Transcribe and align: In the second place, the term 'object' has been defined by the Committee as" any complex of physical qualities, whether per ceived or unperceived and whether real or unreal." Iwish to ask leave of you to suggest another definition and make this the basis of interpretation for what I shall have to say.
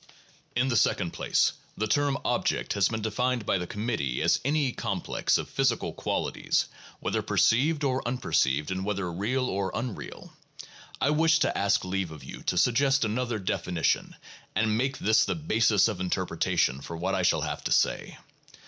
In 0.55 0.69
the 0.69 0.75
second 0.77 1.11
place, 1.13 1.53
the 1.77 1.85
term 1.85 2.17
'object' 2.25 2.73
has 2.73 2.89
been 2.89 3.03
defined 3.03 3.45
by 3.45 3.59
the 3.59 3.67
Committee 3.67 4.23
as" 4.23 4.39
any 4.43 4.71
complex 4.71 5.37
of 5.37 5.47
physical 5.47 5.93
qualities, 5.93 6.65
whether 6.99 7.21
per 7.21 7.37
ceived 7.37 7.83
or 7.83 8.01
unperceived 8.07 8.71
and 8.71 8.83
whether 8.83 9.11
real 9.11 9.47
or 9.47 9.69
unreal." 9.75 10.33
Iwish 10.99 11.37
to 11.41 11.55
ask 11.55 11.85
leave 11.85 12.09
of 12.09 12.23
you 12.23 12.41
to 12.47 12.57
suggest 12.57 13.05
another 13.05 13.37
definition 13.37 14.15
and 14.55 14.75
make 14.75 14.97
this 14.97 15.23
the 15.23 15.35
basis 15.35 15.87
of 15.87 15.99
interpretation 16.01 16.81
for 16.81 16.97
what 16.97 17.13
I 17.13 17.21
shall 17.21 17.41
have 17.41 17.63
to 17.65 17.71
say. 17.71 18.17